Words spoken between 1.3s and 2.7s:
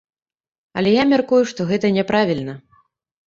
што гэта няправільна.